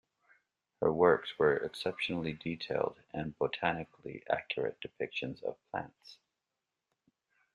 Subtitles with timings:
[0.81, 6.17] Her works were exceptionally detailed and botanically accurate depictions of plants.